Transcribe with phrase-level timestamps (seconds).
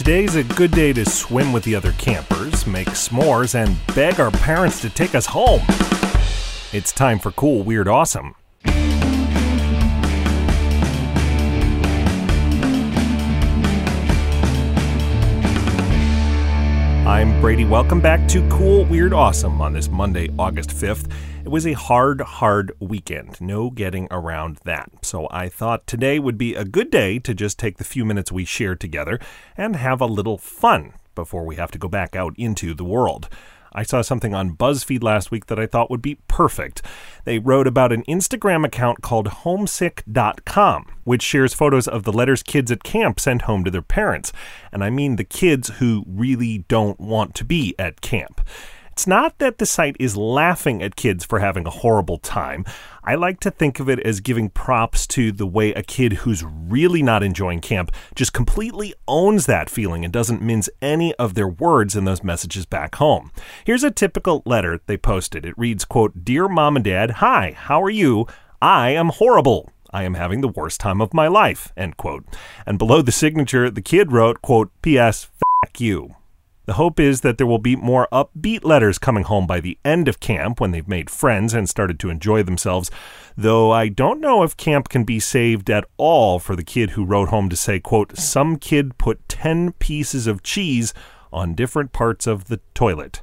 [0.00, 4.30] Today's a good day to swim with the other campers, make s'mores, and beg our
[4.30, 5.60] parents to take us home.
[6.72, 8.34] It's time for Cool, Weird, Awesome.
[17.40, 17.64] Brady.
[17.64, 21.10] Welcome back to Cool, Weird, Awesome on this Monday, August 5th.
[21.42, 23.40] It was a hard, hard weekend.
[23.40, 24.90] No getting around that.
[25.00, 28.30] So I thought today would be a good day to just take the few minutes
[28.30, 29.18] we share together
[29.56, 33.30] and have a little fun before we have to go back out into the world.
[33.72, 36.82] I saw something on BuzzFeed last week that I thought would be perfect.
[37.24, 42.70] They wrote about an Instagram account called homesick.com, which shares photos of the letters kids
[42.70, 44.32] at camp send home to their parents.
[44.72, 48.40] And I mean the kids who really don't want to be at camp.
[48.92, 52.64] It's not that the site is laughing at kids for having a horrible time.
[53.02, 56.44] I like to think of it as giving props to the way a kid who's
[56.44, 61.48] really not enjoying camp just completely owns that feeling and doesn't mince any of their
[61.48, 63.32] words in those messages back home.
[63.64, 65.46] Here's a typical letter they posted.
[65.46, 68.26] It reads, quote, Dear Mom and Dad, hi, how are you?
[68.60, 69.72] I am horrible.
[69.92, 72.24] I am having the worst time of my life, end quote.
[72.66, 75.28] And below the signature, the kid wrote, quote, P.S.
[75.64, 76.16] F you.
[76.70, 80.06] The hope is that there will be more upbeat letters coming home by the end
[80.06, 82.92] of camp when they've made friends and started to enjoy themselves,
[83.36, 87.04] though I don't know if camp can be saved at all for the kid who
[87.04, 90.94] wrote home to say, quote, some kid put 10 pieces of cheese
[91.32, 93.22] on different parts of the toilet.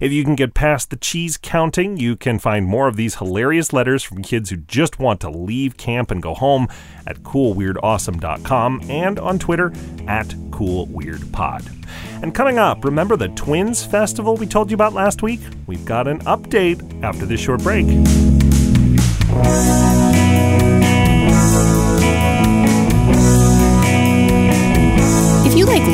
[0.00, 3.72] If you can get past the cheese counting, you can find more of these hilarious
[3.72, 6.68] letters from kids who just want to leave camp and go home
[7.06, 9.72] at coolweirdawesome.com and on Twitter
[10.06, 11.84] at coolweirdpod.
[12.22, 15.40] And coming up, remember the Twins Festival we told you about last week?
[15.66, 17.86] We've got an update after this short break.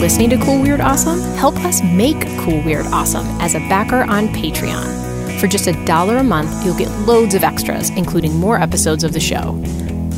[0.00, 4.28] Listening to Cool Weird Awesome, help us make Cool Weird Awesome as a backer on
[4.28, 5.38] Patreon.
[5.38, 9.12] For just a dollar a month, you'll get loads of extras, including more episodes of
[9.12, 9.62] the show.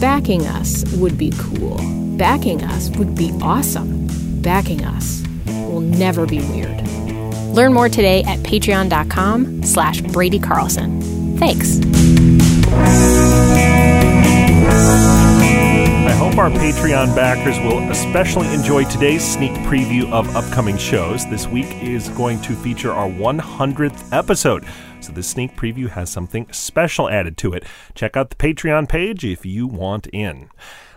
[0.00, 1.78] Backing us would be cool.
[2.16, 4.06] Backing us would be awesome.
[4.40, 6.80] Backing us will never be weird.
[7.52, 11.36] Learn more today at patreon.com slash Brady Carlson.
[11.38, 11.80] Thanks.
[16.32, 21.28] Our Patreon backers will especially enjoy today's sneak preview of upcoming shows.
[21.28, 24.64] This week is going to feature our 100th episode.
[25.00, 27.64] So this sneak preview has something special added to it.
[27.94, 30.48] Check out the Patreon page if you want in.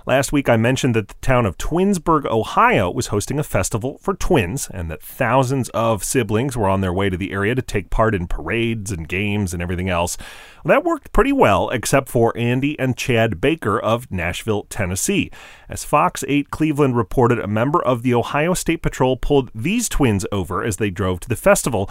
[0.07, 4.13] Last week, I mentioned that the town of Twinsburg, Ohio, was hosting a festival for
[4.13, 7.89] twins, and that thousands of siblings were on their way to the area to take
[7.89, 10.15] part in parades and games and everything else.
[10.63, 15.31] Well, that worked pretty well, except for Andy and Chad Baker of Nashville, Tennessee.
[15.67, 20.23] As Fox 8 Cleveland reported, a member of the Ohio State Patrol pulled these twins
[20.31, 21.89] over as they drove to the festival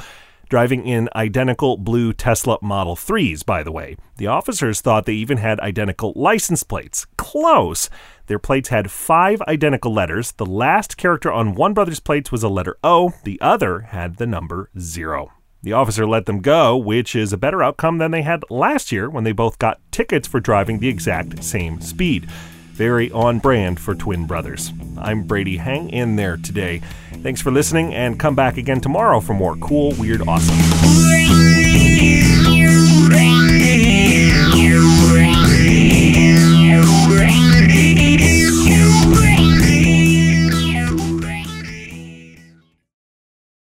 [0.49, 3.97] driving in identical blue Tesla Model 3s, by the way.
[4.17, 7.07] The officers thought they even had identical license plates.
[7.17, 7.91] Close!
[8.27, 10.33] Their plates had five identical letters.
[10.33, 14.27] The last character on one brother's plates was a letter O, the other had the
[14.27, 15.33] number 0.
[15.63, 19.09] The officer let them go, which is a better outcome than they had last year
[19.09, 22.27] when they both got tickets for driving the exact same speed.
[22.73, 24.73] Very on brand for twin brothers.
[24.99, 25.57] I'm Brady.
[25.57, 26.81] Hang in there today.
[27.23, 31.74] Thanks for listening and come back again tomorrow for more cool, weird, awesome.